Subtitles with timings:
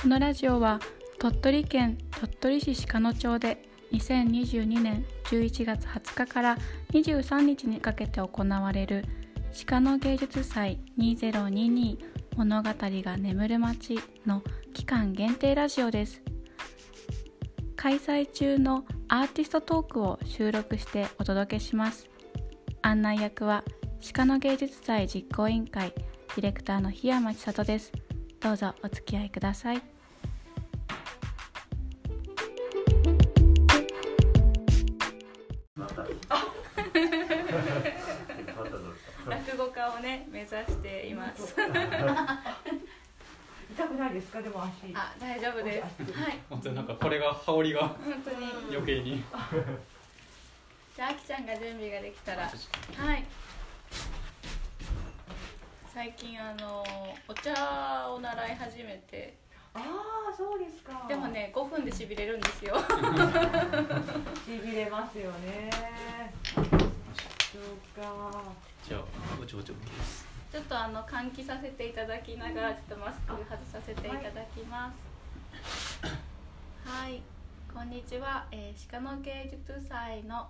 [0.00, 0.78] このラジオは
[1.18, 6.58] 鳥取県鳥取市鹿野町で2022年11月20日から
[6.92, 9.04] 23日にかけて行われる
[9.66, 11.98] 鹿野芸術祭2022
[12.36, 16.22] 物語が眠る街の期間限定ラジオです。
[17.74, 22.08] 開催中のアーティストトークを収録してお届けします。
[22.82, 23.64] 案内役は
[24.14, 27.90] 鹿野芸術祭実行委員会ディレクターの檜山千里です。
[28.40, 29.82] どうぞお付き合いください。
[39.26, 41.54] 落語家をね目指しています。
[43.72, 44.40] 痛くないですか？
[44.40, 44.70] でも足。
[44.94, 46.12] あ大丈夫です。
[46.12, 46.38] はい。
[46.48, 48.36] 本当になんかこれが羽織が本当に。
[48.70, 49.22] 余計に。
[50.96, 52.42] じゃああきちゃんが準備ができたら。
[52.44, 53.24] はい
[55.98, 56.84] 最近あの
[57.26, 59.36] お茶を習い始めて。
[59.74, 59.80] あ
[60.30, 61.04] あそうですか。
[61.08, 62.76] でもね5分でしびれるんですよ。
[64.46, 65.68] しびれますよね。
[66.54, 68.44] そうか。
[68.88, 69.00] じゃあ
[69.42, 70.24] おちょおちょです。
[70.52, 74.92] ちょっとあの換気させていただきながらちょっとマスク外させていただきま
[75.64, 76.00] す。
[76.84, 77.20] はい、
[77.74, 80.48] こんにちは、えー、鹿の芸術祭の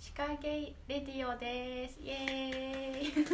[0.00, 3.24] 鹿芸レディオですイエーイ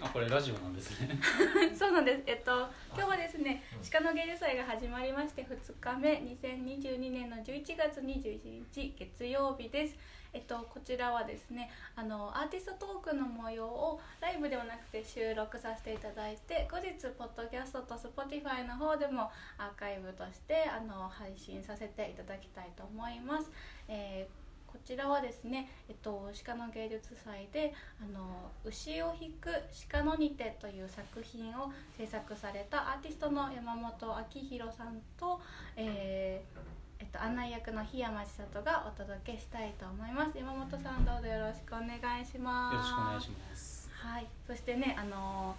[0.00, 1.20] あこれラジオなんですね
[1.76, 2.22] そうなんです。
[2.26, 9.94] えっと今日はですね、鹿の芸術祭が始まりまして2日目、2022年の11月21日月曜日です。
[10.32, 23.50] えっとこちらはですね、あのアーティストトークの模様をライブではなくて収録させていただいて、後日ポッドキャストと Spotify の方でもアーカイブとしてあの配信させていただきたいと思います。
[23.86, 24.41] えー
[24.72, 29.50] こちらはですね、えっと、鹿の芸術祭であの牛を引く
[29.90, 35.38] 鹿のにてという作品を制作されたアーティストの山本明弘さんと、
[35.76, 36.58] えー
[37.00, 40.38] えっと、案内役の檜山千里がお届けしたいと思います。
[40.38, 42.74] 山本さんどうぞよろしくお願いします。
[42.74, 43.90] よろしくお願いします。
[43.92, 45.54] はい、そしてねあの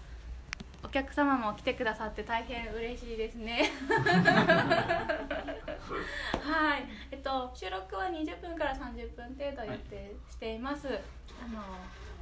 [0.83, 3.71] お客様も来てくださって大変嬉しいですね。
[6.43, 10.91] はい、えっと収録は20分から30分程度予定しています、あ
[11.47, 11.61] の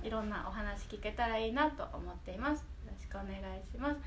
[0.04, 2.62] いろんなお話聞けたらいいなと思っています。
[2.62, 3.40] よろしくお願い
[3.72, 4.00] します。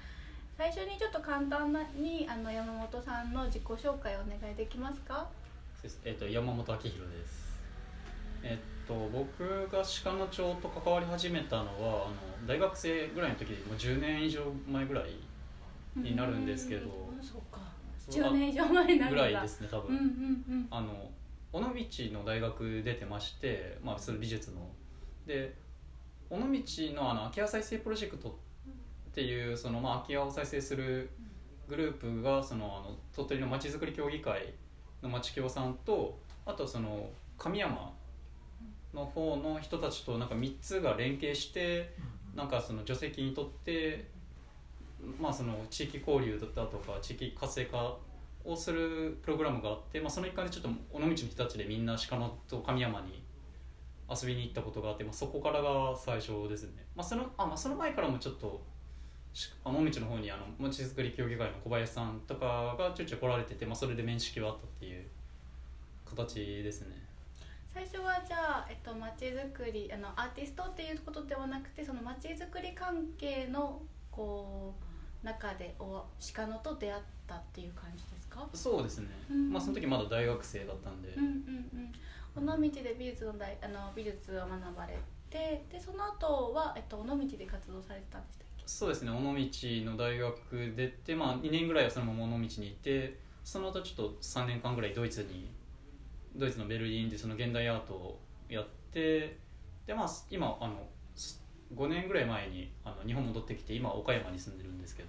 [0.56, 5.28] 最初にちょっと簡単なにあの山本さんの自己紹介をお願いできますか？
[6.04, 7.58] えっ、と山本明弘です。
[8.42, 12.08] えっ、と僕が鹿野町と関わり始めたのはあ
[12.42, 15.10] の大学生ぐらいの時でもう10年以上前ぐらい
[15.96, 16.86] になるんですけど。
[16.86, 17.60] うんそうか。
[17.98, 19.22] そう10年以上前になるんだ。
[19.24, 20.66] ぐらいですね多分、うんうんうん。
[20.70, 21.10] あの
[21.52, 21.68] 尾道
[22.12, 24.68] の大学出てまして、まあ、その美術の。
[25.26, 25.54] で
[26.28, 26.44] 尾道
[26.94, 28.32] のあの空き家再生プロジェクトっ
[29.14, 31.10] ていうその、まあ、空き家を再生する
[31.68, 34.52] グループがそのあの鳥取のまちづくり協議会
[35.02, 37.08] の町協さんとあとその
[37.38, 37.93] 神山
[38.94, 41.94] の方の人たちとなんか3つが連携して
[42.34, 44.08] なんかその除籍にとって、
[45.20, 47.96] まあ、その地域交流だとか地域活性化
[48.44, 53.22] をするプログラムがあって、まあ、その一環でちょっと尾道の人たちでみんな鹿野と神山に
[54.10, 58.62] 遊びに行ったことがあって、まあ、そこからが最初ですね、まあそのあまあ、その前からもちょっと
[59.64, 65.04] 尾道の方にあのまちづくり協議会の小林さんとかがちょいちょい来られてて、まあ、それで面識はあったっていう
[66.04, 67.04] 形ですね
[67.74, 74.74] 最初はじゃあ、えっと、街づくりあのアーティストっていうことではなくてその街づくり関係のこ
[75.22, 76.04] う中でお
[76.34, 78.46] 鹿野と出会ったっていう感じですか？
[78.54, 81.32] そうですね、うんまあ、その時まだ大学生だったんで、うんうん
[82.36, 82.48] うん。
[82.48, 84.96] 尾道で美術の大あの美術を学ばれ
[85.28, 88.62] てでその後は、えっと、尾道で活動されてたんでしたっけ？
[88.66, 89.10] そうですね。
[89.10, 89.20] 尾道
[89.90, 95.50] の大学出て、まあ、2年ぐらいはそのまま尾道にいてその後ちょっと3年間ぐらいドイツに
[96.34, 99.38] ドイツのベルリンでその現代アートをやって
[99.86, 100.88] で、まあ、今あの
[101.74, 105.08] 5年ぐらい前にあの日本戻ってきて今岡山に住んでるんですけど。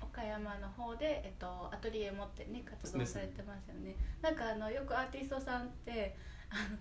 [0.00, 3.96] 岡山の方で、えっと、アトリエ持ってね活動されてますよね。
[4.20, 6.14] なんかあのよくアーティストさんって
[6.50, 6.76] あの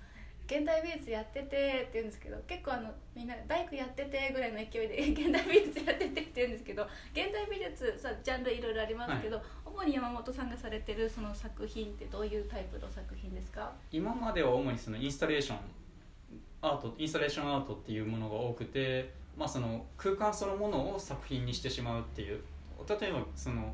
[0.52, 6.84] 現代美術やっててって言うんですけど結構あのみんな大工やっててぐらいの勢いで 現代美術やっててって言うんですけど
[7.14, 13.72] 現代美術さジャンルいろいろありますけど、主に山本さんがされてるその作品ってどういうタイプの作品ですか？
[13.92, 15.58] 今までは主にそのインスタレーション
[16.62, 22.42] アートインスタレーションアートっていうものが多くて、まあ、その空間そのものを作品にしてしまうっていう
[22.88, 23.74] 例えばその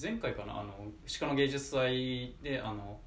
[0.00, 0.72] 前回かなあの
[1.18, 3.00] 鹿の芸術祭であの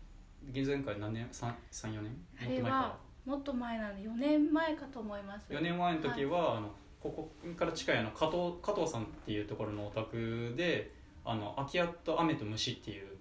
[0.53, 2.25] 前回何年？34年？
[2.41, 5.51] あれはもっと前なの4年前かと思います。
[5.51, 6.69] 4年前の時は、あの
[7.01, 10.91] ここから近いあの加藤加藤さんっていうところのお宅で
[11.25, 13.17] 「あの空き家と雨と虫」っていう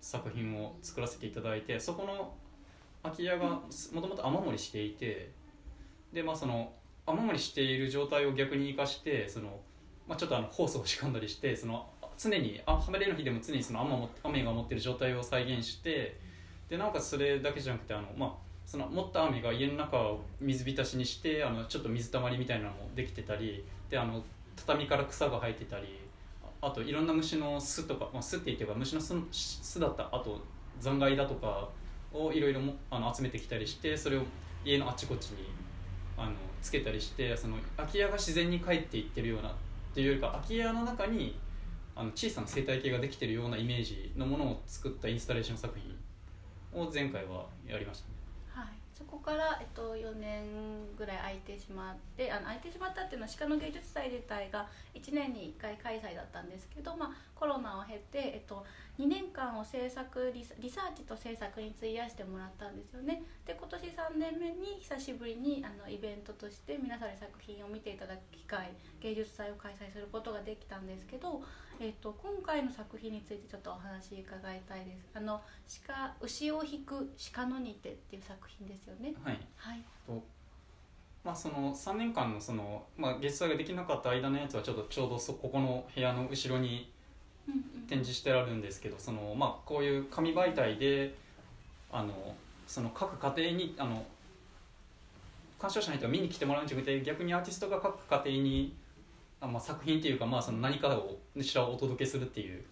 [0.00, 2.34] 作品を作らせていただいてそこの
[3.02, 3.62] 空き家がも
[4.00, 5.32] ともと雨漏りしていて
[6.12, 6.72] でまあその
[7.06, 9.60] 雨漏りしている状態を逆に生かしてその、
[10.06, 16.20] まあ、ちょっとあのホースを仕込んだりしてその常にあ晴れの日でも常にその雨も雨が持ってる状態を再現して
[16.74, 18.32] でなおかつそれだけじゃなくてあの、まあ、
[18.66, 24.20] その持った雨が家の中を水浸しにしてあのちょっと水たまりみたいなのもできてたりであの
[24.56, 26.00] 畳から草が生えてたり
[26.60, 30.40] あといろんな虫の巣とか、まあ、巣って言ってば虫の巣巣だったあと
[30.80, 31.68] 残骸だとか
[32.12, 34.22] をいろいろもあの集めてきたりしてそれを
[34.64, 35.46] 家のあちこちに
[36.16, 39.52] あのつけたりしてその空き家が自然に帰っていってるようなっ
[39.94, 41.38] ていうよりか空き家の中に
[41.94, 45.94] あの小さな生態系ができてるようなイメージのものを作ったインスタレーション作品
[46.74, 48.14] を前回はやりましたね。
[48.54, 58.64] はい、そこから、えっと、4年ぐらい空いてしまってあの空いてしまったっていうのは鹿の芸術祭自体が1年に1回開催だったんですけど、まあ、コロナを経て、えっと、
[59.00, 71.42] 2年間を制作リサーチと制作に費やしてもらったんですよねで今年3年目に久しぶりにあのイベントとして皆さんに作品を見ていただく機会芸術祭を開催することができたんですけど、
[71.80, 75.10] えっと、今回の作品についてちょっとお話伺いたいです。
[75.14, 75.40] あの
[75.86, 79.14] 鹿牛を引く鹿の煮てっていう作品ですよね。
[79.22, 79.38] はい。
[79.56, 79.82] はい。
[80.06, 80.22] と
[81.24, 86.92] まあ、その3年間のその、まあ、月祭ができなかった間のやつはちょっとちょうどそここの部屋の後ろに
[87.88, 91.14] 展示してあるんですけどその、まあ、こういう紙媒体で
[91.90, 92.34] あの
[92.66, 94.04] その各家庭にあの
[95.58, 98.76] 鑑賞者の人が見に来てもらうんじゃなくて逆にアーティストが各家庭に
[99.40, 102.64] あ、まあ、作品っていうか、まあ、その何かをしらお届けするっていう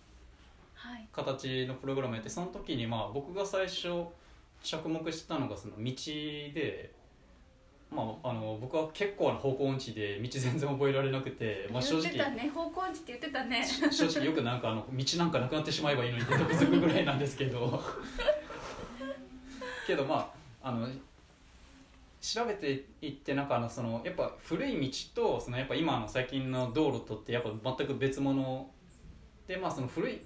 [0.75, 1.07] はい。
[1.13, 4.07] 形のプログラムやってその時にまあ僕が最初
[4.63, 5.93] 着目してたのがその道
[6.55, 6.93] で、
[7.91, 13.65] まあ、あの僕は結構な方向音痴で道全然覚えられなくて、まあ、正直方向音痴って言ってたね。
[13.65, 17.81] 正直よくなんかあの道なんかなくなってしまえばいいのにって得するぐらいなんですけど。
[19.87, 20.33] けどま
[20.63, 20.89] ああの
[22.23, 28.71] 調べていってなんかあのそのやっぱ古い道とそのやっぱ今の最近の道路とってやっぱ全く別物
[29.49, 30.23] でまあその古い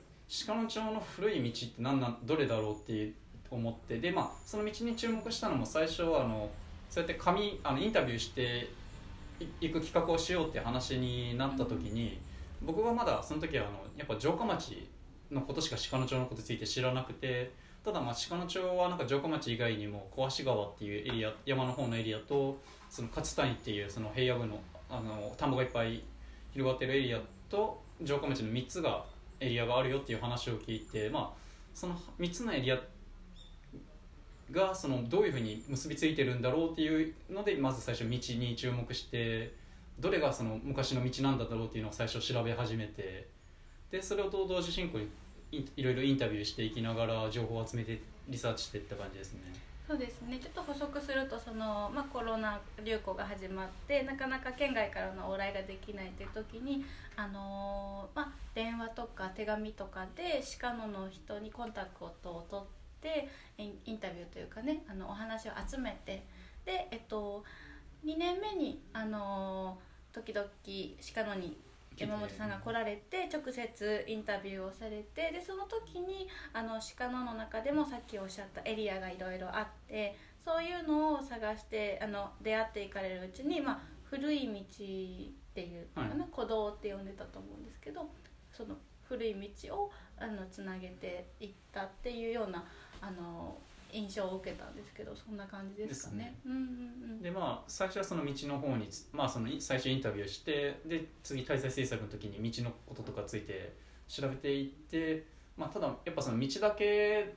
[0.46, 3.12] 鹿野町の古い道って何なんどれだろうって
[3.50, 6.50] 思ってでまあその道に注目したのも最初はあの
[6.90, 8.68] そうやって紙あのインタビューして
[9.40, 12.18] いいく企画をしようって話になった時に、
[12.62, 14.88] 僕はまだその時はあのやっぱ城下町
[15.30, 17.52] のことしか鹿野町のことについて知らなくて
[17.86, 22.58] ただまあ鹿野町はなんか城下町以外にも小橋川っていうエリア山の方のエリアと
[22.90, 24.58] その勝谷っていうその平野部の
[24.90, 26.02] あの田んぼがいっぱい
[26.52, 29.04] 広がってるエリアと城下町の3つが
[29.38, 31.38] エリアがあるよっていう話を聞いてまあ
[31.74, 32.80] その3つのエリア
[34.50, 39.54] がそのどういうふうに結びついてるんだろうっていうのでまず最初道に注目して
[40.00, 43.28] どれがその昔の道なんだろうっていうのを最初調べ始めて
[43.92, 45.08] でそれを同時進行に
[45.76, 49.40] いろいろインタビューしていきながら情報を集めてリサーチしていった感じですね。
[49.86, 62.66] そうですねちょっと補足するとその、まあ、コロナ流行が始まってなかなか県外からの往来ができないという時に、あのーまあ、電話とか手紙とかで鹿野の人にコンタクトを取っ
[63.00, 66.24] てインインタビューというかねあのお話を集めて
[66.64, 67.44] で、えっと、
[68.04, 70.48] 2年目に、あのー時々
[71.14, 71.58] 鹿野に
[71.96, 84.54] 山本さんが来られて直接インタビューをされてでその時にあの鹿野の中でもさっきおっしゃったエリアがいろいろあってそういうのを探してあの出会っていかれるうちに、まあ、古い道っ
[85.54, 86.32] ていうのかな、はい。
[86.34, 88.08] 古道って呼んでたと思うんですけど
[88.52, 88.76] その
[89.08, 92.64] 古い道をあのつなげていったっていうような
[93.00, 93.58] あの
[93.92, 96.36] 印象を受けたんですけどそんな感じですかね。
[96.44, 96.66] うんうんうん。
[96.66, 96.85] で
[97.36, 103.74] まあ最初はその道の方に、まあ、その最初インタビューしてで次滞在制作の時に道のこととかついて
[104.08, 107.34] 調べていって、まあ、ただやっぱその道だけ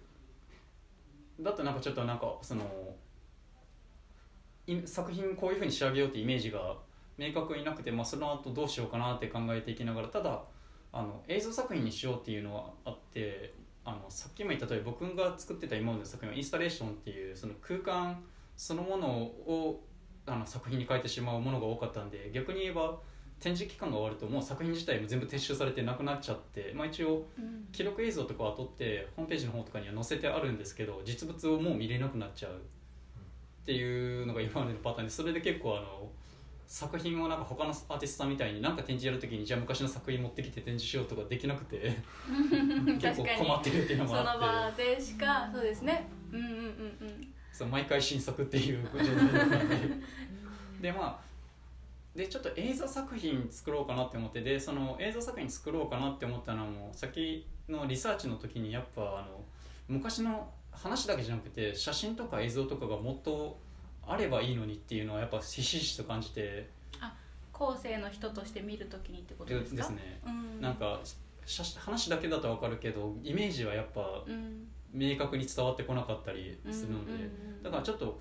[1.41, 2.63] だとなんかちょっとなんかその
[4.86, 6.77] 作品こういうふうに仕上げようってイメージが
[7.18, 10.44] 明確になくて、まあ、その後どうしようかなって考えていきながらただ
[10.94, 13.53] あの映像作品にしようっていうのはあって
[13.84, 18.24] あのさっきも言った通り僕が作ってた今までの作品はインスタレーションっていうその空間
[18.56, 19.82] そのものを
[20.31, 22.98] あの作品に変えてしまうものが多かったんで逆に言えば
[23.39, 27.67] 展示期間が終わるともう作品自体も全部撤収されてなくなっちゃって、まあ、一応うん。
[27.71, 32.55] 記録映像とかは撮ってホームページの方とかには載せてあるんですけど実物をもう見れなくなっちゃうっ
[33.65, 36.09] ていうのが今までのパターンでそれで結構あの
[36.67, 41.95] 作品をなんか他のアーティストさんみたいになんか展示やるときにじゃあ昔の作品持ってきて展示しようとかできなくて
[43.00, 44.86] 結構困ってるっていうのそもあって。
[44.86, 46.09] の場でしかそうですね。
[46.31, 46.62] うんうんうんう
[47.05, 49.69] んそう毎回新作っていう状態だったん。
[49.69, 49.75] で
[50.81, 51.29] でまあ
[52.15, 59.43] でちょっと映像作品作ろうかなって思ってでその映像作品作ろうかなって思ったのはもう先のリサーチの時にやっぱあの
[59.89, 63.59] 昔の話だけじゃなくて写真とか映像とかがもっと
[64.07, 66.69] あればいいのにっていうのはやっぱひしひしと感じて。
[67.51, 69.75] 後世の人として見るときにってことですか？
[69.75, 70.97] ですね、うん、なんか
[71.45, 77.24] 写話だけだと分かるけどイメージはやっぱうん明確に伝わってこなかったりするので、うんうん。
[77.24, 78.19] うんだからちょっと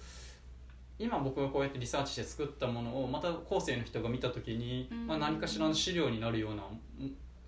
[0.99, 5.07] 今僕がこうやってリサーチして作ったものをまた後世の人が見た時に、うん。
[5.07, 6.65] まあ、何かしらの資料になるような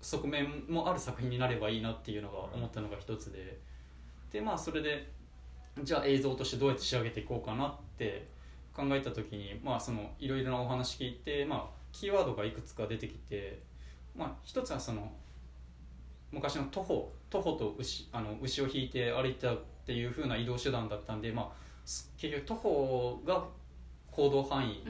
[0.01, 3.59] 側面もある作品になればいいなっていうのが思ったのが一つで
[4.31, 5.11] でまあそれで
[5.83, 8.27] じゃあ映像としてどうやって仕上げていこうかなって
[8.73, 13.59] 考えた時にまあそのいろいろなお話聞いてまあキーワードがいくつか出てきて
[14.15, 15.11] まあ一つはその
[16.31, 21.49] 昔の徒歩徒歩と牛あの牛を引いて歩いたっていう風な移動手段だったんでまあ
[21.85, 23.43] す結局徒歩が
[24.11, 24.83] 行動範囲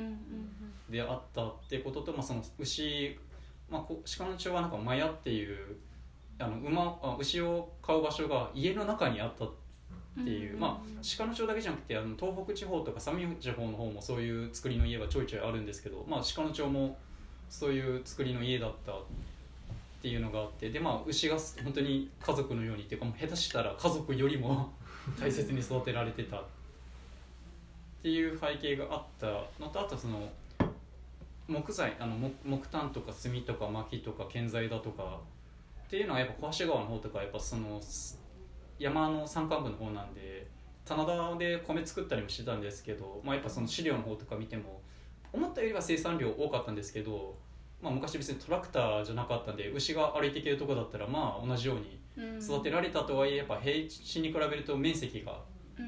[0.89, 3.17] であったっていうことと、まあ、その牛、
[3.69, 5.77] まあ、こ鹿の町はなんかマヤっていう
[6.39, 9.51] あの馬あ牛を飼う場所が家の中にあったうん
[10.19, 16.97] っていう、まあ鹿の町だけじゃなくてあの東北地方とか相模地方の方もそういう作りの家がちょいちょいあるんですけど、まあ、鹿の町も
[17.49, 18.93] そういう作りの家だった
[20.01, 24.73] っていうのがあってでまあ牛が本当に家族のようにっていうかもう下手したら家族よりも
[25.21, 26.43] 大切に育てられてたっ
[28.01, 29.27] ていう背景があった
[29.63, 30.27] のとあとその
[31.47, 35.19] 木材あの木木炭とか炭とか薪とか建材だとか
[35.85, 37.79] っていうのはやっぱ小橋川の方とかやっぱその
[38.79, 40.47] 山の山間部の方なんで
[40.83, 44.81] 棚田で米作ったりもしてたんですけど、まあ、やっぱその飼料の方とか見ても
[45.31, 47.35] 思ったよりは生産量多かったんですけど、
[47.81, 52.39] まあ、昔別にトラクターじゃなかったんで牛が歩いていけるとこだったらまあ同じようにうん。
[52.39, 55.39] 育てられたとはいえやっぱ平地に比べると面積が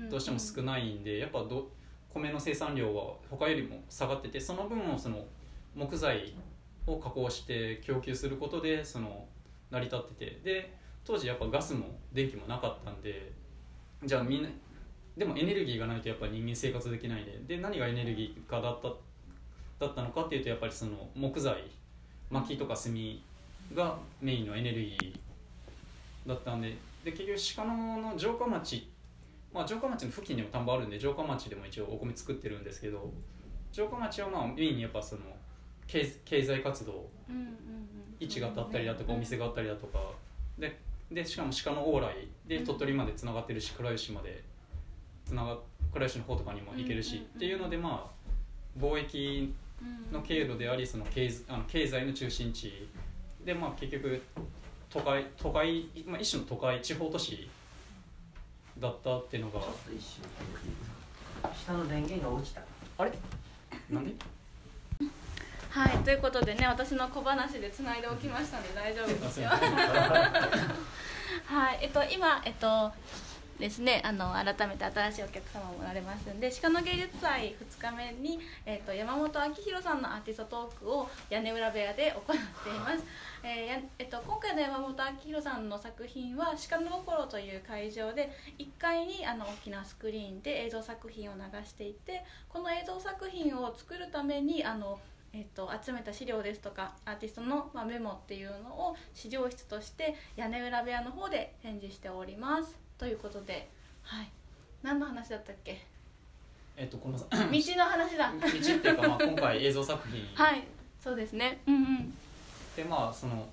[0.09, 1.69] どうしても少ないんでやっぱど
[2.13, 5.25] 米の生産量は他よりも下がっててその分をその
[5.75, 6.33] 木材
[6.85, 9.25] を加工して供給することでその
[9.71, 13.31] 成り立っててで当時やっぱガスも電気もなかったんで
[14.05, 14.49] じゃあみんな
[15.17, 18.89] でもエネルギーがないとやっぱ人間生活できないんでで何がエネルギーかだった
[19.79, 21.55] だったのかっていうとやっぱりその木材
[22.33, 22.93] 薪とか炭
[23.75, 27.25] がメインのエネルギーだったんでで結
[27.55, 28.89] 局鹿野の城下町
[29.53, 33.11] まあ城下町の付近にも田んぼあるんで城下町でも一応お米作ってるんですけど
[33.71, 35.21] 城下町はまあメインにやっぱその
[35.87, 37.49] 経経済活動うんうんうん。
[38.19, 39.99] 位置があったりだとかうんお店があったりだとか
[40.57, 40.79] で
[41.11, 44.41] でしかも鹿の往来で鳥取までつながってるし倉吉まで
[45.25, 45.57] つなが
[45.91, 49.55] 倉吉の方とかにも行けるしうんうんうんっていうのでまあ貿易うん
[50.11, 52.87] の経路でありその経あの経済の中心地
[53.43, 54.21] でまあ結局
[54.89, 57.49] 都会都会、まあ、一種の都会地方都市
[58.79, 59.59] だったっていうのが。
[59.59, 60.23] ちょっと一瞬
[61.65, 62.61] 下の電源が落ちた。
[62.97, 63.11] あれ？
[63.89, 64.13] なんで？
[65.69, 69.49] はいということでね私の小話でつないでおきましたので大丈夫ですよ。
[71.45, 72.93] はいえっと今えっと
[73.59, 74.01] ですね。
[74.03, 83.03] あの改めて新しいお客様もおられますんで鹿の芸術祭2日目に、えっと、山本明宏さんのアーティストトークを屋根裏部屋で行っています、
[83.43, 84.95] えーやえっと、今回の山本明
[85.25, 94.99] 宏さんの作品は「鹿の心」という会場で1階にあの大きなスクリーンで映像作品を流していてこの映像作品を作るためにあの
[95.33, 102.82] えっと集めた資料ですとかアーティストの、まあ、メモっていうのを資料室として屋根裏部屋の方で展示しております。
[102.97, 103.69] ということで
[104.03, 104.29] はい。
[104.81, 105.81] 何の話だったっけ？
[106.75, 107.51] えっとこの 道道の
[107.85, 108.31] 話だ。
[108.31, 110.25] っていうかまあ 今回映像作品。
[110.35, 110.63] はい
[111.01, 111.61] そうですね。
[111.67, 112.13] うんうん。
[112.75, 113.47] でまあその、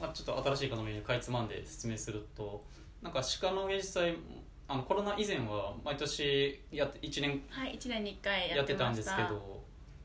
[0.00, 2.62] まあ、ちょっと新しい方にかいつまんで説明すると
[3.02, 4.16] なんか鹿の芸術祭
[4.66, 9.62] あのコロナ以前は毎年やって1年はい1年に1回やっやってたたんですけど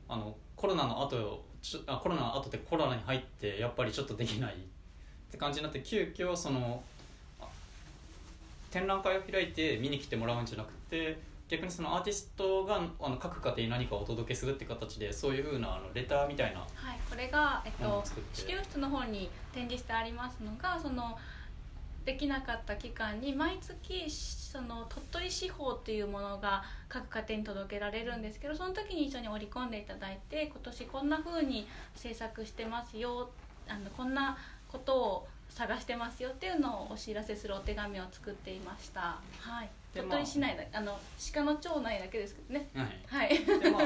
[0.08, 4.56] あのコロナの後ちょあコロナの後でコロナに入ってやっぱりちょっとできないっ
[5.30, 6.95] て感じになって急遽そのあ
[8.76, 11.18] 展覧会を開いて見に来てもらうんじゃなくて
[11.48, 16.68] 逆にそのアーティストがあの各家庭に何かをお届けするって形でそういうふうなあのレターみたいなはい
[17.08, 18.04] これが、えっと
[18.34, 21.16] 資料室の方に展示してありますのがその
[22.04, 33.30] できなかった期間に毎月その鳥取司法っていうものが各家庭に届けられるんですけどその時に一緒に織り込んでいただいて今年こんな風に制作してますよ
[33.68, 34.36] あのこんな
[34.68, 39.18] ことを探してますよっていうのをお知らせするお手紙を作っていました。
[39.40, 39.70] はい。
[39.94, 40.98] で鳥取市内だあの
[41.32, 42.68] 鹿の町内だけですけどね。
[42.74, 43.28] はい。
[43.28, 43.62] はい。
[43.62, 43.82] でまあ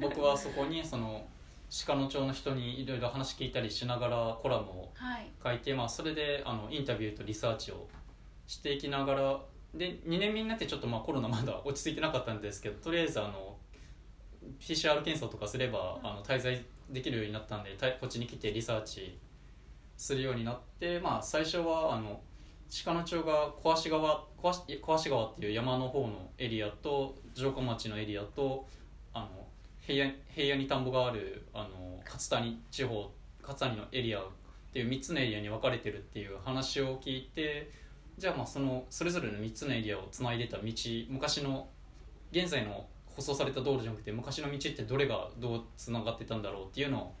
[0.00, 1.26] 僕はそこにその
[1.86, 5.26] 鹿野町の人にいろいろ話聞いたりしながらコラムをはい。
[5.42, 7.86] 書いて、まあ、それであのインタビューとリサーチを
[8.46, 9.40] していきながら
[9.74, 13.56] で2年目になってちょっとまあコロナまだ落ち着いてなかったんですけどとりあえずあの
[14.58, 19.18] PCR 検査とかすればあの滞在できるようになったんでたこっちに来てリサーチ
[19.96, 22.20] するようになって、まあ、最初はあの
[22.84, 28.66] 鹿野町が小足川小足小足川っていう山の方のエリアと城下町のエリアと
[29.12, 29.28] あの
[29.80, 33.10] 平野平野に田んぼがあるあの勝谷地方
[33.42, 34.22] 勝谷のエリアっ
[34.72, 37.70] ていう3つのエリアに分かれてるっていう話を聞いて
[38.18, 40.64] じゃあまあそのそれぞれの3つのエリアをつないでた道
[41.08, 41.68] 昔の
[42.32, 47.14] 現在の舗装された道路じゃなくて昔の道ってどれがどうつながってたんだろうっていうのを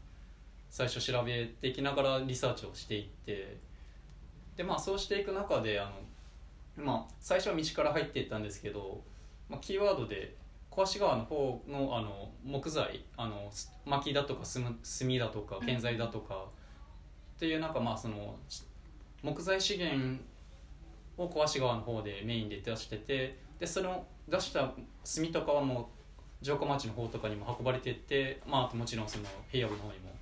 [0.74, 3.58] 最初調べていきながらリサーチをしていって
[4.56, 5.84] でまあそうしていく中であ
[6.76, 9.00] の、まあ、最初は道から入っていったんですけど、
[9.48, 10.34] まあ、キーワードで
[10.70, 16.46] 小足川の方のあの木材あのす薪だとか炭炭だとか建材だとか、
[17.36, 18.64] っていうなんかまあそのし
[19.22, 20.20] 木材資源
[21.16, 24.72] を小足川の方でメインで出しててでその出した
[25.04, 25.88] 炭とかはも
[26.42, 30.13] う城下町の方とかにも運ばれてって、まあ、あともちろんその平野部の方にも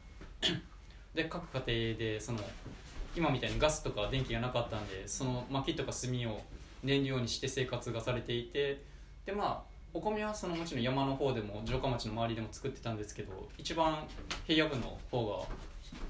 [1.14, 2.38] で各家庭でその
[3.16, 6.42] 今みたいにガスとか電気がなかったんでその薪とか炭を
[6.82, 8.82] 燃料にして生活がされていて
[9.26, 14.06] でまあお米はそのもちろん山の方でも城下町の周りでも作ってたんですけど一番
[14.46, 15.46] 平野部の方が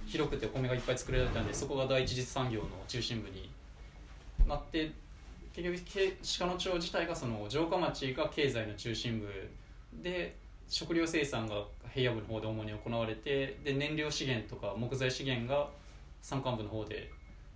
[0.07, 3.51] 広くてお米がいっぱい作られたんでそこが第一次産業の中心部に
[4.47, 4.93] なって
[5.55, 9.27] 結局鹿野町自体がその城下町が経済の中心部
[10.03, 10.37] で
[10.73, 15.69] 食料生産が平野部の方で主に行われてで燃料資源とか木材資源が
[16.23, 17.11] 山間部の方で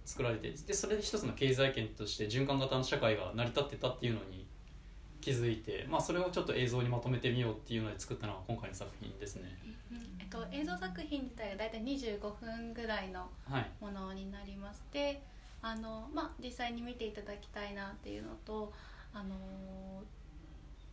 [0.05, 4.47] 作られてでそれで一つの経済圏として循環型の社会が成り立ってたっていうのに
[5.23, 9.59] 気づいて、まあ、それをちょっと映像にまとめてみようっていうので作ったのが今回の作品ですね。
[9.91, 15.23] うんえっと、映像作品自体が大体25分ぐらいのはい、ものになりまして
[15.63, 18.73] あの、まあ、実際に見ていただきたいなっていうのと
[19.15, 19.35] あの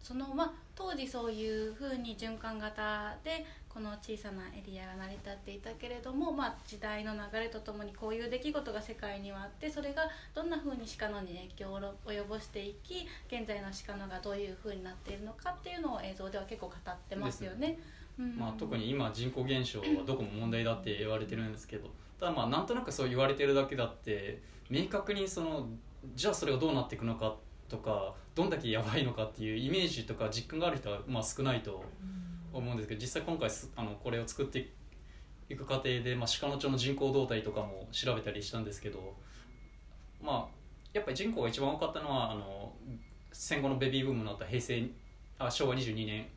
[0.04, 10.04] その、まあ、当時そういうふうに循環型でこの小さなエリアが成り立っていたけれども、まあ、時代の流れとともにこういう出来事が世界にはあってそれが
[10.36, 17.80] どんなふうに鹿野に影響を及ぼしていき現在の鹿野がどういうふうになっているのかっていうのを映像では結構語ってますよね。
[18.20, 21.90] うんまあ、特に今人口減少はどこも問題だって言われてるんですけど
[22.20, 24.40] ただまあなんとなくそう言われてるだけだって
[24.70, 25.68] 明確にその
[26.14, 27.36] じゃあそれがどうなっていくのか
[27.74, 31.84] とかどんだけやばいのかっていうイメージとか実感がある人はまあ少ないと
[32.54, 34.70] 思うんですけど実際今回すあのこれを作って
[35.50, 39.16] いく過程で、まあ、鹿野町の人口動態とかも調べたりしたんですけど
[40.22, 40.56] まあ
[40.94, 42.74] やっぱり人口が一番多かったのはあの
[43.32, 44.88] 戦後のベビーブームになった平成
[45.40, 46.28] あ昭和22年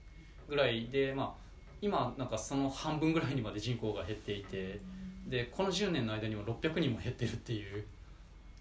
[0.49, 1.43] ぐらいで、まあ、
[1.83, 4.81] 今なんかその半分ぐらいにまで人口が減っていて
[5.29, 7.85] でこの10年の間にも600人も減ってるっていう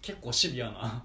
[0.02, 1.02] 結構シビアな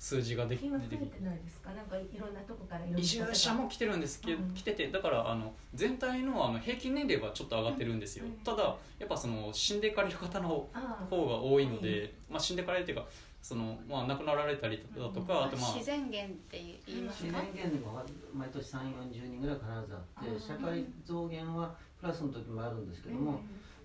[0.00, 1.70] 数字ができ今出てきて増えてないですか？
[1.74, 4.54] なんかいろんなとこから移住者も来てるんですけど、うん。
[4.54, 8.32] 来ててだからあの全体のあの平均年齢はちょっと上がってるんですよ、うん。
[8.42, 10.66] ただやっぱその死んでいかれる方の
[11.10, 13.06] 方が多いので、まあ、死んでいかれるっていうか
[13.42, 23.40] その、まあ、亡くなられたりだとか、まああとまあ自然源って言います自か然減が毎年3 4 0人ぐらい必ずあって社会増減はプラスの時もあるんですけども、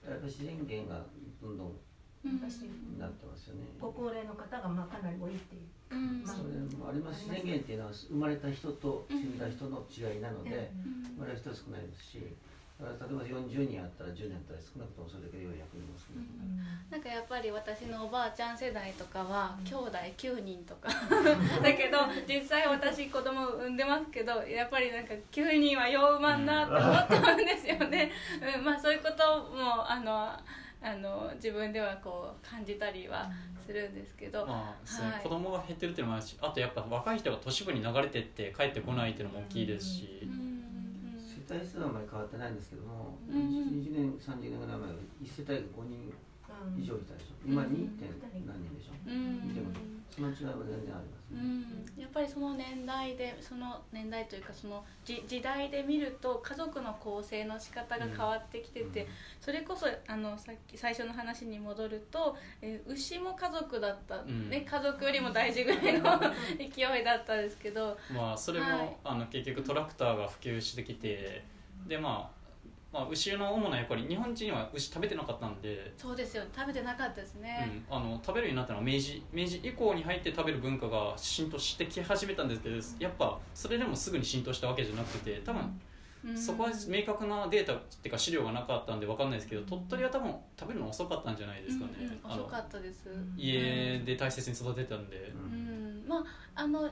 [0.08, 1.06] やっぱり自然減が
[1.42, 1.72] どんどん
[2.26, 2.66] うん私
[2.98, 3.70] なってますよね。
[3.80, 5.62] ご高齢の方がまあかなり多いっていう
[5.92, 10.72] うんまあそれもあります自然減っていうのは生まれた人と死んだ人の違いなので、
[11.16, 12.36] 生まれる人は少ないですし
[12.76, 16.76] 例えば40人あったら10年あったら少なくともそれだけで400人も少なくなる。
[16.92, 20.90] なんかやっぱり私のおばあちゃん世代とかは兄弟9人とか
[21.64, 28.12] だけど実際私子供産んでますけどやっぱりなんか9人はよう産まんなって思ってるんですよね、
[28.58, 29.24] うん、まあそういうこと
[29.56, 30.36] もあの
[30.86, 33.28] あの自分ではこう感じたりは
[33.66, 35.24] するんですけど、まあ、はい。
[35.24, 40.56] 子供が減ってるっていうのもあるしあとやっぱ若い人が都市部に流れてって帰ってこないっていうのも大きいですし、うんうん
[41.46, 43.38] 世帯数はあまり変わってないんですけども、うん。
[43.38, 46.10] 20年30年ぐらい前は1世帯が5人
[46.74, 47.46] 以上いたでしょ。
[47.46, 47.70] 今 2.
[48.02, 48.10] 点
[48.50, 48.98] 何人でしょ。
[49.06, 49.14] うん。
[49.14, 49.70] うん見ても
[50.16, 59.08] その違いは全然ありますうね、ん、やっぱりその年代でその年代というかそのじ時代で見ると家族の構成の仕方が変わってきてて、
[59.42, 64.50] それこそあのさっき最初の話に戻ると、えー牛も家族だった、ん。
[64.50, 66.20] ね、家族よりも大事ぐらいの
[66.58, 68.98] 勢いだったんですけど、まあそれも、はい。
[69.04, 71.44] あの結局トラクターが普及してきて
[71.88, 72.45] でまあ
[72.96, 76.44] まあ、牛の主な役割日本人は牛食べてなかったんで、そうですよ。
[76.56, 85.82] 食べてなかったですね、うん、あの食べるようになったのは明治明治以降に入って食べる文化が浸透してき始めたんですけどやっぱそれでもすぐに浸透したわけじゃなくて多分
[86.26, 86.38] うん。
[86.38, 92.40] そこは明確なデータっていうか資料がなかったんで分かんないですけど鳥取は多分食べるの遅かったんじゃないですかね、うんうん。
[92.40, 96.06] 遅かったです、家で大切に育てたんで、ううん。
[96.06, 96.18] んま
[96.56, 96.90] ああの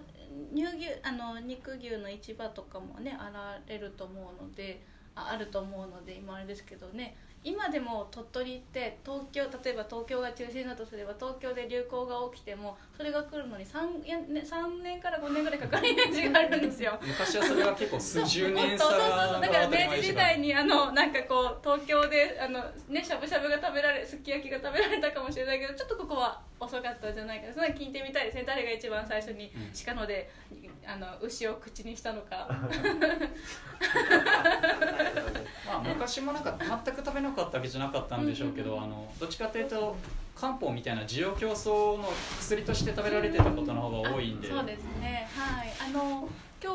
[0.54, 4.84] 乳牛あの肉牛の市場とかもねあられると思うので
[5.16, 7.18] あると思うので今あれですけどね。
[7.44, 16.98] 今でも鳥取って東京例えば東京が中心だとすれば東京で流行が起きてもそれが来るのに 3, や、ね、3年から5年ぐらいかかるイメージがあるんですよ。
[17.04, 27.48] 昔はそれが結構数十年差そうそうそうだから明治時代にあのなんかこう東京であのねしゃぶしゃぶが食べられすき焼きが食べられたかもしれないけどちょっとここは遅かったんじゃないか。
[27.48, 28.44] なそれは聞いてみたいですね。
[28.48, 29.72] 誰が一番最初にうん。
[29.86, 30.30] 鹿野で
[30.86, 32.48] あの牛を口にしたのか。
[35.66, 38.94] まあ、昔もなんか全く食べなかったわけじゃなかったんでしょうけど、うんうんうん。
[38.94, 39.96] あのどっちかというと
[40.36, 44.50] 漢方みたいな需要競争の薬として食べられてたことの方が多いんで。
[44.50, 45.28] そうですね。
[45.36, 45.74] はい。
[45.90, 46.28] あの
[46.64, 46.72] 今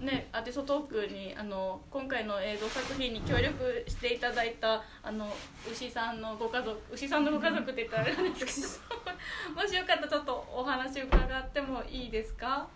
[0.00, 5.28] 日ねアーティストトークにあの今回の映像作品に協力していただいたあの
[5.70, 12.66] 牛さんのご家族牛さんのご家族って言ったらあれなんですけど もしよかったらちょっとお話伺ってもいいですか？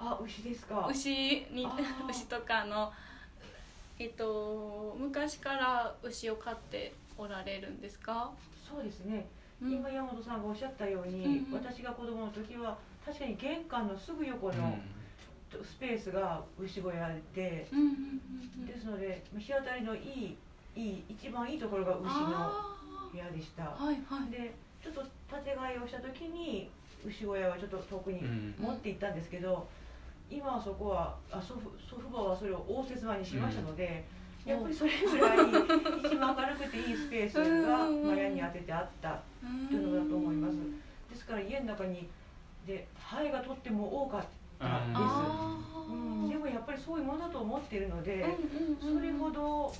[0.00, 0.88] あ牛ですか。
[0.90, 1.08] 牛
[1.52, 1.68] に
[2.10, 2.92] 牛とかあの
[3.98, 8.30] えっと昔から牛を飼っておられるんですか、
[8.68, 9.26] そうですね、
[9.62, 9.72] うん。
[9.72, 11.62] 今山本さんがおっしゃったように、うんうん。
[11.64, 14.58] 私が子供の時は確かに玄関のすぐ横うん。
[14.58, 14.78] の
[15.64, 17.92] スペースが牛小屋で、うんうんうん
[18.60, 18.66] うん。
[18.66, 20.36] ですので日当たりのいい
[20.76, 23.62] いい一番いいところが牛のあ部屋でした。
[23.62, 24.30] ーはいはい。
[24.30, 26.68] でちょっと建て替えをした時に
[27.06, 28.54] 牛小屋はちょっと遠くにうん。
[28.58, 29.66] 持って行ったんですけど、
[30.30, 34.04] 今はそこはあ祖父祖父母はそれを応接間にしましたので、
[34.44, 34.52] うん。
[34.52, 35.38] やっぱりそれぐらい
[36.04, 38.02] 一番明るくていいスペースがうん。
[38.02, 40.56] 部屋に当ててあったうんというのだと思います。
[41.10, 42.08] ですから家の中に
[42.66, 44.24] でハエがとっても多かっ
[44.58, 44.92] たうん。
[44.92, 45.94] です、う
[46.26, 48.14] ん、でもやっぱりそういうものだと思っているので、
[48.82, 49.00] うんうんうん。
[49.00, 49.72] それほど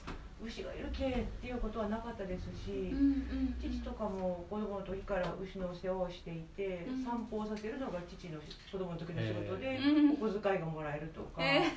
[0.43, 7.05] 牛がいるけっていうことはなかったですし、うんうん父とかも子供の時から牛の世話をしていて、うん。
[7.05, 8.39] 散歩をさせるのが父の
[8.71, 11.73] 子供の時の仕事で、えーお小遣いがもらえるとか、え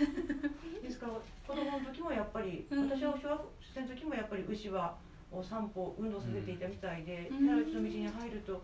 [0.83, 1.13] ですから
[1.47, 2.89] 子供の時もやっぱり、うん。
[2.89, 3.41] 私は小学
[3.73, 4.95] 生の時もやっぱり牛は
[5.31, 7.47] お散歩運動させていたみたいで、うん。
[7.47, 8.61] 寺内の道に入ると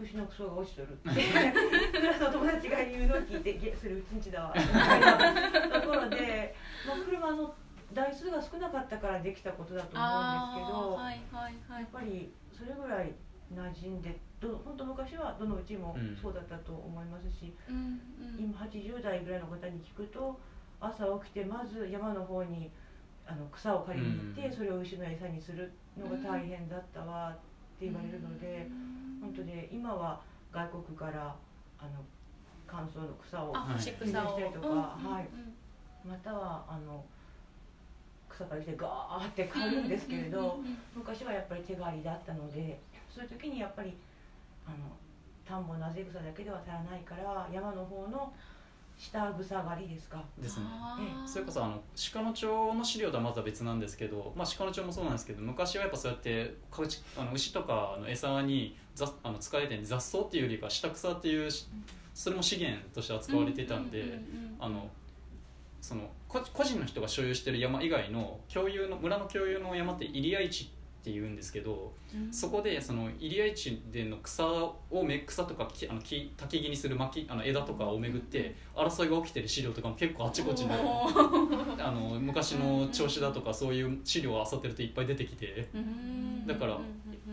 [0.00, 1.22] 牛のクソが落ちとるって。
[1.92, 6.54] クラスの友達が言うのを聞いて「ゲそれうちんちだわ」みたいなところで、
[6.86, 7.54] まあ、車の
[7.94, 10.92] 台数が少なかったからできたことだと思うんですけど。
[10.94, 11.82] はいはいはい。
[11.82, 13.12] やっぱりそれぐらい
[13.54, 18.44] 馴染んでど本当昔はどのうちもうんそうだったと思いますし、うんうん。
[18.50, 20.38] 今80代ぐらいの方に聞くと
[20.80, 22.70] 朝起きてまず山の方に
[23.26, 24.52] あの草を刈りに行って、うん。
[24.52, 27.34] それを牛の餌にするのが大変だったわっ
[27.78, 28.68] て言われるので、
[29.20, 30.20] 本当で今は
[30.52, 31.34] 外国から
[31.78, 32.04] あの
[32.66, 34.12] 乾燥の草をあはい干したり
[34.52, 35.28] とかうんはい
[36.04, 36.10] うん。
[36.10, 37.04] またはあの
[38.36, 40.60] 草刈りしてガーって刈るんですけれど。
[40.94, 43.96] 昔はやっぱり手刈りだったのでそういう時にやっぱり
[44.66, 44.76] あの
[45.46, 48.32] 田んぼのあぜ草だけでは足らないから山の方の
[48.98, 50.22] 下草刈りですか。
[50.38, 50.66] ですね。
[51.26, 61.68] それこそあの鹿野町の資料とはまた別なんですけど、まあ、鹿野町もそうなんですけど昔はやっぱそうやってかうちあの牛とかの餌にざあの使えて雑草っていうよりか下草っていうし
[62.14, 64.18] それも資源として扱われてたんで、
[64.58, 64.88] あの
[65.82, 72.32] そのこ個人の人が所有してる山以外の共有の村の共有の山って入谷市っていうんですけど、うん。
[72.32, 81.78] そこでその入谷市での草をめ草とか木あの木焚き木にする巻きあの枝とかをめぐって争いが起きてる資料とかも結構あちこちでおー。
[81.86, 85.68] あの昔の調子だとかそういう資料を漁ってるといっぱい出てきて。
[85.74, 86.44] うん。
[86.44, 86.76] だから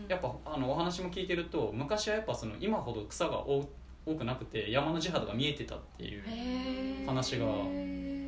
[0.08, 3.68] やっぱあのお話も聞いてると昔はやっぱその今ほど草が多
[4.06, 7.46] 多くなくて山の地肌が見えてたっていう、話が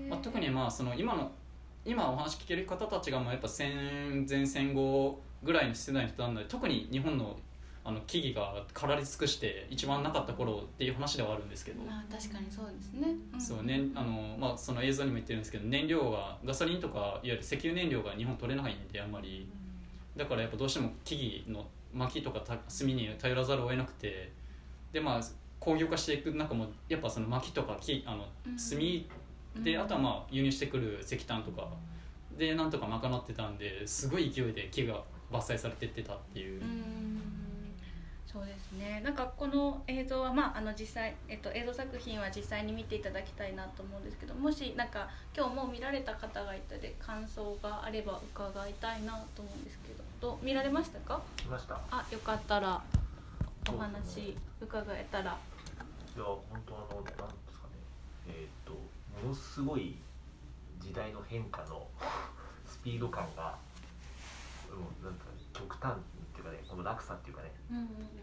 [0.09, 1.31] まあ、特にまあその今の
[1.85, 7.37] 今お話聞ける方たちがもうやっぱ戦前戦後ぐらいの世代の人なので特に日本の
[7.85, 13.15] あの木々が枯らり尽くして一番なかった頃っていう話ではあるんですけど、まあ確かにそうですね。
[13.37, 13.41] ん。
[13.41, 13.81] そうね。
[13.95, 19.49] あのまあ、その映像にも言ってるんですけど燃料がガソリンとかいわゆる石油燃料が日本取れないんであんまり。
[20.17, 21.65] だからやっぱどうしても木々の
[21.95, 24.33] 薪とかた炭に頼らざるを得なくて。
[24.93, 25.21] でまあ
[25.61, 28.57] 工業化していく中もやっぱその薪とか木あのうん。
[28.57, 28.81] 炭
[29.63, 31.69] であとはまあ輸入してくる石炭とか。
[32.37, 36.61] でなんとか賄ってたんですごい勢いで木が伐採されてってたっていう。
[36.61, 37.23] う、ん。
[38.27, 39.01] そうですね。
[39.03, 51.23] なんかこの映像は、まあ、あの実際、えっと、映像作品は実際に見ていただきたいなと思うんですけどもしなんか今日もう見られた方がいたで感想があれば伺いたいなと思うんですけどどう見られましたか？
[51.39, 51.77] 来ました。
[51.77, 52.83] いあよかったら
[53.73, 55.25] お話ね伺えたら。
[55.25, 55.39] や
[56.19, 57.33] 本当あのなんですかね。
[58.29, 58.56] えー
[59.23, 59.97] ものすごい
[60.81, 61.87] 時代の変化の
[62.67, 63.57] スピード感が
[64.71, 65.99] もうなんか極端っ
[66.35, 67.51] ていうかねこの落差っていうかね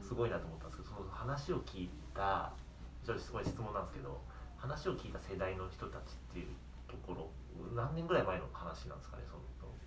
[0.02, 2.52] すごいなと思ったんですけどその話を聞いた
[3.06, 4.22] ちょっとすごい質問なんですけど
[4.58, 6.48] 話を聞いた世代の人たちっていう
[6.88, 7.30] ところ
[7.76, 9.44] 何年ぐらい前の話なんですかねその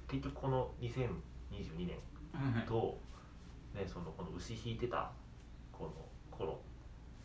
[0.09, 1.97] 結局この2022年
[2.67, 2.99] と、
[3.75, 5.11] ね、そのこの牛引いてた
[5.73, 5.93] この
[6.37, 6.61] 頃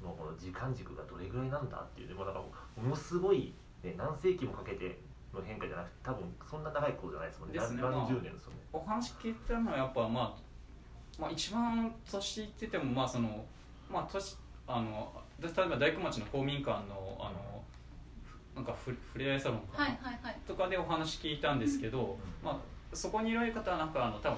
[0.02, 2.42] のこの時間軸がどれぐらいなんだっていうでもなんか
[2.76, 5.00] ものすごい、ね、何世紀もかけて
[5.34, 7.60] の変化じゃなくて多分そんな長い頃じゃないですもんね。
[7.60, 7.82] ですね。
[7.82, 10.34] 何まあ十年ですよね、お話聞いたのはやっぱまあ
[11.20, 13.46] まあ一番年いっててもまあその
[13.90, 17.64] まあ年あの例えば大工町の公民館のあの
[18.56, 20.38] なんかふふれあいサロンかな、はいはいはい。
[20.46, 22.00] とかでお話聞いたんですけど、
[22.44, 22.46] うん。
[22.46, 22.58] まあ
[22.94, 24.38] そこにいる方はなんかあの多分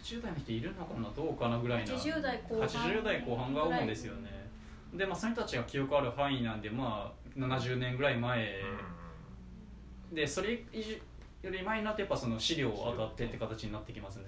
[0.00, 1.10] 90代の人いるのかな？
[1.14, 1.58] どうかな？
[1.58, 4.48] ぐらいな80代後半80代後半が多いんですよね。
[4.94, 8.62] でまあその人たちが記憶ある範囲なんでまあ70年ぐらい前、
[10.12, 10.52] でそれ
[11.42, 14.24] より前になってやっぱその資料を当たってって形になってきますね。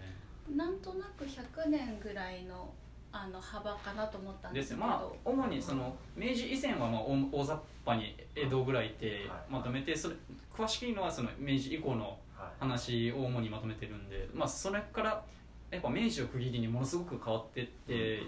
[0.55, 2.73] なんとなく100年ぐらいの
[3.13, 10.15] あの幅かなと思ったんでですすけど、よまあ主にその明治以前はまあ大大雑把に江戸ぐらいってまとめてそれ
[10.55, 15.25] 詳しいのはその明治以降のはい話を主にまとめてるんで、まあ、それから
[15.71, 18.23] やっぱ明治を区切りにものすごく変わってって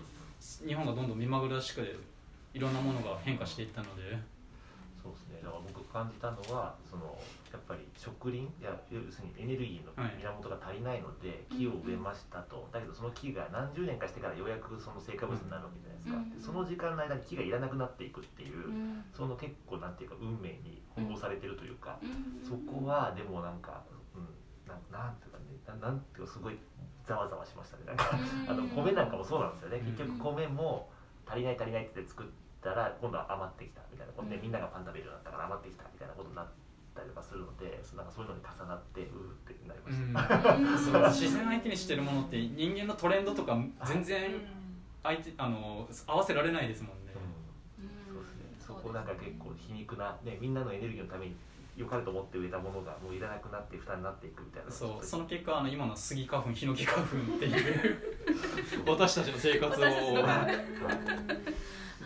[0.66, 1.80] 日本がどんどん目まぐるしく
[2.54, 4.18] いろんなものが変化していったので
[5.08, 5.40] そうですね。
[5.40, 7.16] だから僕感じたのはその
[7.48, 10.20] やっぱり植林いや要するにエネルギーのはい。
[10.20, 16.30] 源が足りないので、木を植えましたと、だけどその木が何十年かしてからようやくその成果物になるわけじゃないですか、うん。
[16.30, 19.04] でその時間の間に木がいらなくなっていくっていう、うん。
[19.16, 22.44] その結構なんていうか運命に翻弄されてるというか、うん。
[22.44, 23.82] そこはでもなんか、
[24.14, 24.28] うん、
[24.68, 26.58] なんなんていうかねななんていうかすごい
[27.06, 27.84] ざわざわしましたね。
[27.86, 28.12] なんか
[28.48, 29.96] あの米なんかもそうなんですよね、うん。
[29.96, 30.90] 結局米も
[31.26, 32.26] 足りない足りないって言って作っ
[32.60, 34.28] たら今度は余ってきたみたいなこと。
[34.28, 34.42] で、うん。
[34.42, 36.46] みんながパン食べるようになったから余ってきたみたいなことになっ
[36.94, 38.06] たりとかするのでなん。
[38.06, 39.96] かそういうのに重なってうーってなりまし
[40.42, 40.78] た、うん。
[40.78, 44.30] そう自然相手にしてるものって人間のトレンドとか全然
[45.02, 47.14] 相手あの合わせられないですもんね、
[47.78, 48.14] うん。
[48.14, 48.44] そうですね。
[48.58, 51.36] そこなんか結構皮肉な、ね、みんなのエネルギーのために
[51.76, 54.70] 良かれと思って植えたものがもういらなくなって負担になっていくみたいな。
[54.70, 58.02] そうそのの結果あの今のスギ花粉ヒノキ花粉っていう
[58.84, 60.18] 私たちの生活を私たちの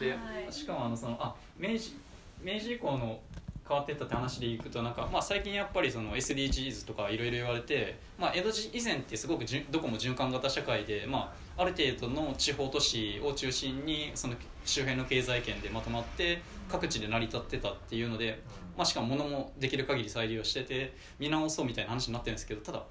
[0.02, 0.52] で、はい。
[0.52, 1.96] しかもあのそのあ明治
[2.42, 3.20] 明治以降の
[3.66, 14.34] 変わってったって話でいくとなんか、まあ、最近やっぱりその SDGs とかいろいろ言われて、まあ、江戸時以前ってすごくじゅどこも循環型社会で、まあ、ある程度の地方都市を中心にその
[14.64, 18.42] 周辺の経済圏でまとまって各地で成り立ってたっていうので、
[18.76, 22.82] まあ、しかも物もできる限り再利用してて見直そうみたいな話になってるんですけどただ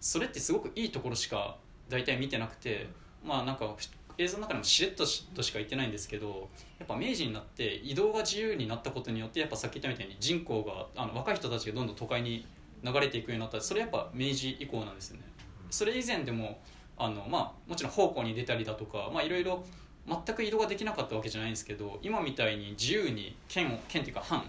[0.00, 1.56] それってすごくいいところしか
[1.88, 2.88] 大体見てなくて
[3.24, 3.74] まあなんか
[4.18, 6.48] 映像の中でもしれっとしとしか言ってないんですけど
[6.78, 12.46] やっぱ明治になって移動が自由になったことによってやっぱさっき言ったみたいに人口があの若い人たちがどんどん都会に
[12.82, 13.60] 流れていくようになった。
[13.60, 15.22] それやっぱ明治以降なんですよね。
[15.70, 16.60] それ以前でも
[16.96, 19.64] あの、まあ、もちろん奉公に出たりだとかまあいろいろ
[20.06, 24.44] 全く移動ができなかったわけじゃないんですけど今みたいに自由に県を県っていうか藩。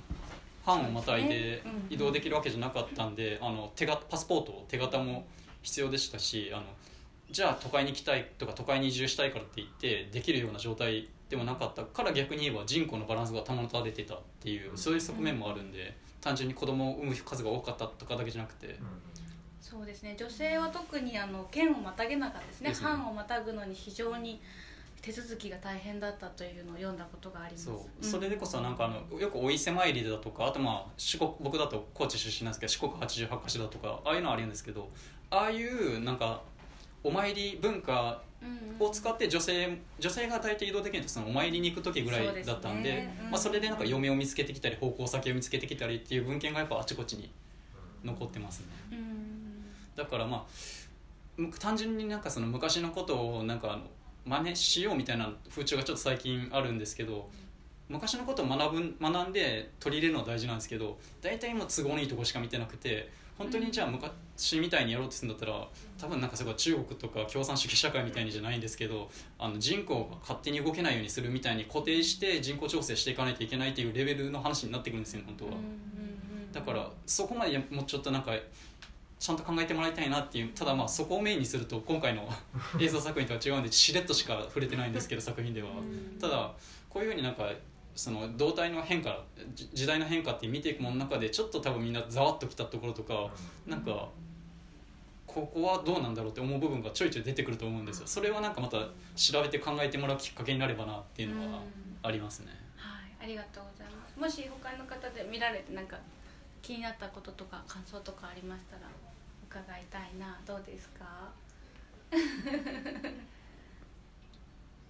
[0.68, 5.26] 藩をまたいで移動できるわけじゃなかったんであの手がパスポート手形も
[5.62, 6.64] 必要でしたしあの
[7.30, 18.80] じゃあ都会に行きたいとか都会に移住したいからって言ってできるような状態でもなかったから逆に言えば人口のバランスが保たれてたっていうそういう側面もあるんで単純に子供を産む数が多かったとかだけじゃなくて。
[19.62, 20.16] そうですね。
[20.18, 22.70] 女性は特にあの県をまたげなかったですね。
[22.70, 22.88] ですね。
[22.88, 24.42] 藩をまたぐのに非常に
[25.02, 27.66] 手続きが大変だったというのを読んだことがあります。
[27.66, 28.06] そう。
[28.06, 34.90] それでこそなんかあのよくお伊勢参りだとかあとまあ四国僕だと高知出身なんですけど四国88カ所だとかああいうのはあるんですけど
[35.30, 36.42] ああいうなんか
[37.08, 38.22] お参り文化
[38.80, 43.32] を使って女性女性が大体移動できるのってそのお参りに行く時ぐらいだったんでそねうん。
[43.32, 47.32] まあ、それでなんか嫁を見つけてきたり奉公先を見つけてきたりっていう文献がやっぱあちこちに
[48.04, 48.66] 残ってますね。
[48.92, 49.64] うん。
[49.96, 50.44] だからまあ
[51.38, 53.84] む単純になんかその昔のことをなんかあの
[54.26, 57.30] 真似しようみたいな風潮がちょっと最近あるんですけど
[57.90, 65.68] 昔のことを学ぶ学んで取り入れるのは大事なんですけど大体もう都合のいいとこしか見てなくて本当にじゃあ昔みたいにやろうとするんだったら
[66.00, 75.52] 多分なんか中国とか共産主義社会みたいにじゃないんですけどあの人口が勝手に動けないようにするみたいに固定して人口調整していかないといけないっていうレベルの話になってくるんですよ本当は。
[76.52, 78.32] だからそこまでもうちょっとなんか
[79.20, 82.28] ちゃんと考えてもらいたいなっていうただまあそこをメインにすると今回の
[82.80, 85.70] 映像作品とは違うんでしれっとしか触れてないんですけど作品では。
[86.20, 86.54] ただ
[86.90, 87.52] こういうふうになんか
[87.98, 89.24] その動態の変化
[89.56, 93.30] じ時代の変化って見ていくものの中でちょっと多分みんなざわっときたところとか
[93.66, 94.08] なんか
[95.26, 98.78] ここはどうなんだろうって思う部分がちょいちょい出てくると思うんですよそれはなんかまた
[99.16, 101.60] 調べて考えてもらうきっかけになればなっていうのは
[102.04, 104.20] ありますねはい、ありがとうございます。
[104.20, 105.98] もし他の方で見られてなんか
[106.62, 108.82] 気になったこととか感想とかありましたら
[109.50, 110.40] 伺いたいな。
[110.46, 111.06] どうですか？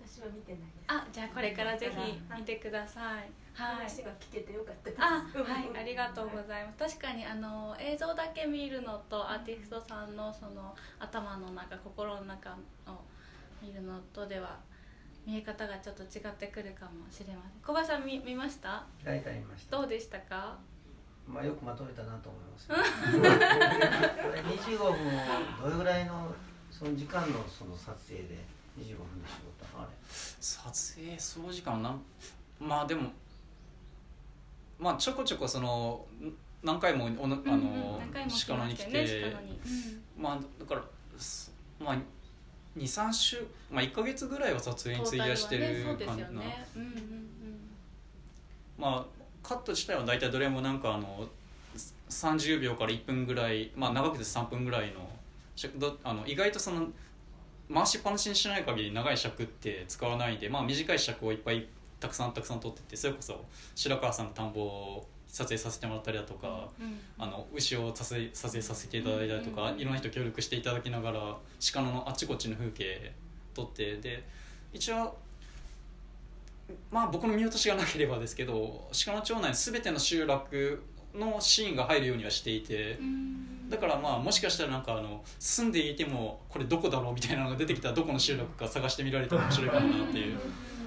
[0.07, 0.85] 私私は見てないです。
[0.87, 3.29] あじゃあこれからぜひ見てください。
[3.53, 3.75] はい。
[3.75, 5.01] 話が聞けてよかったです。
[5.01, 6.95] あはいありがとうございます。
[6.97, 12.51] 確かにあの映像だけ見るのとアーティストさんのその頭の中心の中
[12.87, 13.01] を
[13.61, 14.57] 見るのとでは
[15.25, 17.61] 見え方がちょっと違ってくるかもしれません。
[17.61, 18.85] 小林さん見見ました？
[19.03, 19.77] 大体見ました。
[19.77, 20.57] どうでしたか？
[21.27, 24.93] まあよくまとめたなと思います、 これ25分を
[25.61, 26.33] どれぐらいの
[26.71, 28.45] その時間のその撮影で
[28.79, 29.35] 25分で絞
[29.65, 29.91] ったのあれ。
[30.39, 32.01] 撮影総時間なん
[32.59, 33.11] まあでも
[34.79, 37.99] まあちょこちょこそのん何回もおのあうんうん
[38.47, 39.59] 鹿野に来て鹿野に。
[40.17, 40.83] まあだから
[41.17, 41.97] すまあ
[42.77, 46.67] 23週まあ1か月ぐらいは撮影に費やしてるトータルはねそうです感じな、よね。
[46.75, 46.95] うんうんうん。
[48.77, 49.05] まあ
[49.43, 51.27] カット自体は大体どれもなんかあの
[52.09, 55.09] 30秒から1分ぐらいまあ長くて3分ぐらいの
[56.03, 56.87] あの意外とその
[57.73, 61.67] 回しっぱなしにしない限り長い尺って使わないで、まあ、短い尺をいっぱい
[61.99, 63.43] たくさんたくさん撮っててそれこそ
[63.75, 71.37] 白川さんの田んぼを撮影させてもらったりだとか、うんあの牛を撮影撮影させていただいたりとか、いろんな人協力していただきながら
[71.73, 73.11] 鹿野のあっちこっちの風景
[73.53, 74.23] 撮ってで
[74.71, 75.17] 一応
[76.91, 82.97] まあ僕の見落としがなければですけど鹿野町内の全ての集落のシーンが入るようにはしていて。
[82.99, 90.37] うんだからまあもしかしたらなんかあの住んでいてもこれどこだろうみたいなのが出てきたらどこの集落か探してみられたら面白いかもなっていう。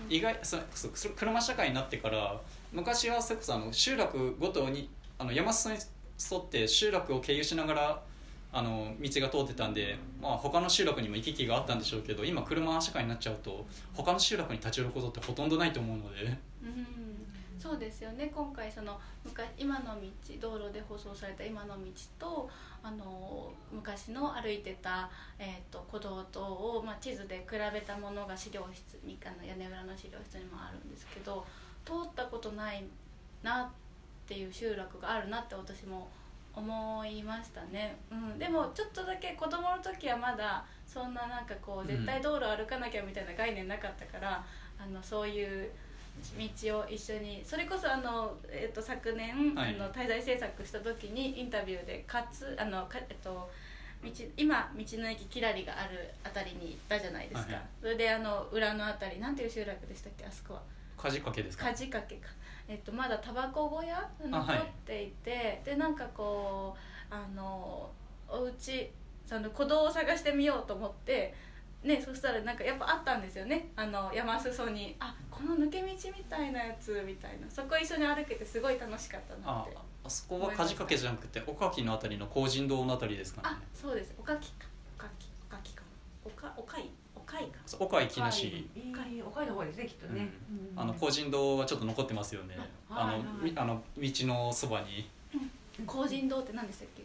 [0.09, 2.41] 意外そそそ車社会になってから
[2.73, 8.03] 昔はそれこそあの集落ごとにあの山裾に沿って集落を経由しながら
[8.53, 13.65] あの道が通ってたんで、まあ、他の集落にも行き来があったんでしょうけど今車社会になっちゃうと
[13.95, 16.37] 他の集落に立ち寄ることってほとんどないと思うので。
[17.61, 18.33] そうですよね。
[18.35, 20.09] 今回その昔今の道
[20.41, 22.51] 道路で放送された今の道と
[22.83, 31.45] あの昔の歩いてた、えー、と古道とを、まあ、地図で比べたものが資料室にあの屋根裏の資料室にもあるんですけど
[31.85, 32.83] 通ったことない
[33.43, 33.69] なっ
[34.27, 36.09] ていう集落があるなって私も
[36.55, 44.45] 思いましたね、うん、でもちょっとだけ子供の時はまだそんななんかこう絶対道路歩かなきゃみたいな概念なかったから、
[44.77, 45.71] あのそういう
[46.65, 49.75] 道を一緒にそれこそあの、えっと昨年、はい。
[49.75, 53.51] あの滞在制作した時にインタビューでかつあのか、えっと、
[54.03, 60.63] 道今道の駅きらりがあるあたりに行ったじゃないですか、はいそれであの裏のあたりなんていう集落でしたっけあそこは。
[60.97, 61.67] 舵掛けですか？
[61.67, 62.29] 梶掛けか、
[62.69, 66.77] えっと、まだタバコ小屋が残っていて、でなんかこ
[67.11, 67.89] うあの
[68.29, 68.91] お家
[69.25, 71.35] その古道を探してみようと思って
[71.83, 73.71] ねそしたらなんかやっぱあったんですよね。
[73.77, 77.51] あの山裾にあこの抜け道みたいなやつみたいな。
[77.51, 79.77] そこ一緒に歩けてすごい楽しかったなあって。
[80.05, 83.49] あそこは梶掛けじゃなくて岡木のあたりの工人堂のあたりですかね。
[83.51, 84.15] あそうです。
[84.19, 84.67] おかきか
[84.99, 85.61] おかきおか。
[85.63, 85.83] きか
[86.25, 86.79] おかおか。
[86.79, 88.49] いおかいかそう岡井木梨。
[88.49, 90.29] いいおかいの方ですねきっとね、
[90.75, 92.57] あの工人堂はちょっと残ってますよね。
[92.91, 93.19] あの、は
[93.57, 95.09] あの道のそばに。
[95.87, 97.05] 工人堂って何でしたっけ？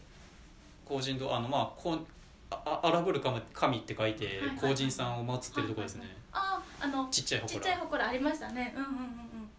[0.84, 2.00] 工人堂あのまあこう
[2.50, 6.06] ああ荒ぶる神神って書いてはいはい工人さんを祀ってるところですね。
[6.32, 7.48] ああのちっちゃい祠。
[7.48, 8.74] ちっちゃい祠ありましたね。
[8.76, 9.50] うんうんうんうん。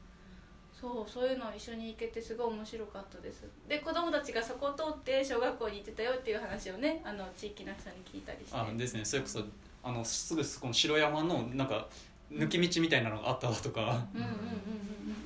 [0.73, 3.45] そうそういうの一緒に行けてすごい面白かったです。
[3.69, 8.57] で子供たちがそこを通って小学校に行ってたよっていう話をねあの地域の人に聞いたりして。
[8.57, 9.05] あですね。
[9.05, 9.43] それこそ
[9.83, 11.87] あのすぐそこの城山のなんか
[12.31, 13.81] 抜き道みたいなのがあっただとか。
[14.15, 14.47] うんうんうんうん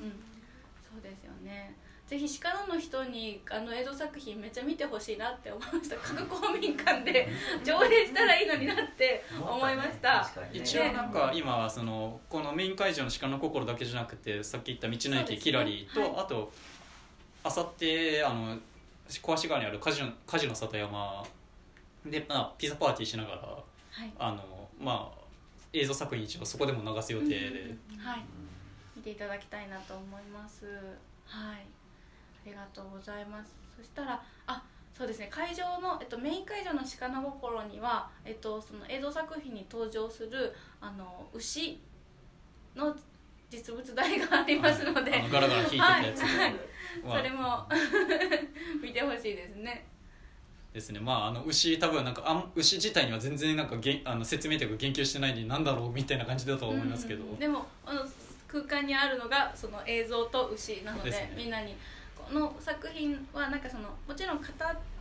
[2.11, 5.95] ぜひ鹿野の人にあの映像作品めっちゃ見てほしいなって思いました。
[6.03, 7.29] 各公民館で
[7.63, 10.59] 上映したらいいのになって思いました、確かにね。
[10.59, 15.35] 一応なんか今そのこのメイン会場の鹿の心だけじゃなくてさっき言った道のそうですね。
[15.37, 16.13] 駅キラリと、はい。
[16.17, 16.51] あと
[17.45, 18.59] あさってあの
[19.21, 21.25] 小足川にあるカジノカジノ里山
[22.05, 23.63] で、まあ、ピザパーティーしながらは
[24.05, 24.11] い。
[24.19, 25.21] あのまあ
[25.71, 28.25] 映像作品一応そこでも流す予定で、はい。
[28.97, 30.65] 見ていただきたいなと思います。
[31.25, 31.65] はい。
[31.80, 31.80] あ
[32.45, 33.55] りがとうございます。
[33.77, 35.27] そしたらあそうですね。
[35.31, 41.79] 会場の、えっと、メイン会場の鹿の心には、えっと、その映像作品に登場するあの牛
[42.75, 42.95] の
[43.49, 46.21] 実物大がありますのでガラガラ引いてたやつ
[47.09, 47.67] それも
[48.81, 49.87] 見てほしいですね。
[50.73, 50.99] ですね。
[50.99, 58.05] まああの牛多分なんかあん牛自体には全然なんかげんあの説明というか言及してないんでなんだろうみたいな感じだとは思いますけど、うんうんでもあの
[58.47, 61.33] 空間にあるのがその映像と牛なのでね。
[61.37, 61.77] みんなにこ
[62.31, 64.47] の作品はなんかそのもちろん語っ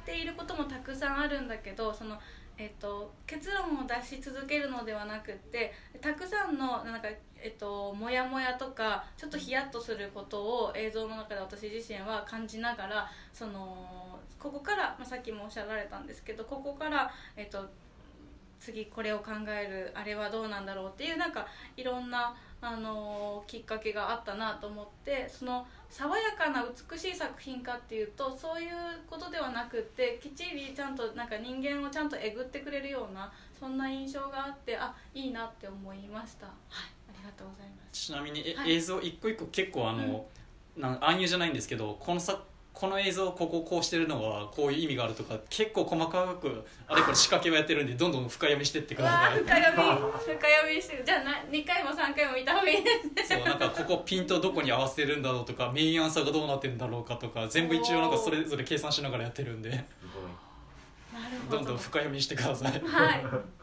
[0.04, 2.18] ていることもたくさんあるんだけどその、
[2.56, 17.68] えっと結論を出し続けるのではなくってたくさんのなんか、えっとモヤモヤとかちょっとヒヤッとすることを映像の中で私自身は感じながらそのここから、まあ、さっきもおっしゃられたんですけどここから、えっと
[18.60, 21.46] 次これを考えるあれはどうなんだろうっていうなんか
[21.76, 28.70] いろんな、あのきっかけがあったなと思ってその爽やかな美しい作品かっていうとそういう
[29.08, 36.46] ことではなくってきっちりちゃんとなんか人間をちゃんとえぐってくれるようなそんな印象があってあいいなって思いました。
[36.46, 36.54] はい
[37.08, 38.06] ありがとうございます。
[38.06, 38.72] ちなみにえ、はい。
[38.72, 40.26] 映像一個一個結構あの、
[40.76, 42.40] なん暗喩じゃないんですけどこのさ
[42.80, 49.84] この映像こここうしてるのはこういう意味があるとか結構細かくあれこれ仕掛けをやってるんでどんどん深読みしてってくださいー深読み
[50.16, 52.90] 深読みしてるじゃあな2回も3回も見た方がいいで
[53.22, 53.36] すね。
[53.36, 59.70] そうなんかここピントどこに合わせるんだろうとかメインアンサーがどうなってるんだろうかとか全部一応なんかそれぞれ計算しながらやってるんで。
[59.72, 59.76] す
[60.14, 61.56] ごいなるほど。
[61.58, 62.72] どんどん深読みしてください。
[62.72, 63.59] はい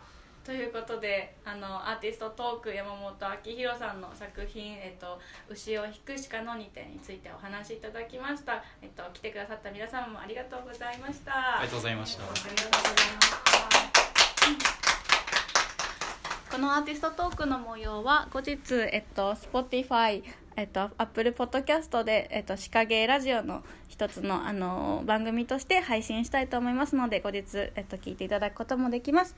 [0.48, 3.14] ということであのアーティストトーク山本
[3.46, 5.20] 明宏さんの作品「えっと、
[5.50, 11.60] 牛を引く鹿の2点」についてお話しいただきました、えっと、来てくださった皆様もありがとうございました。
[11.60, 12.24] ありがとうございました。
[12.24, 13.30] ありがとうございまし
[16.50, 16.56] た。
[16.56, 20.24] このアーティストトークの模様は後日、えっと、Spotify
[20.56, 27.46] えっと、Apple Podcast で、えっと、鹿芸ラジオの一つの、あの番組として配信したいと思いますので後日、
[27.76, 29.36] えっと、聞いていただくこともできます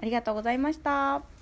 [0.00, 1.37] ありがとうございました。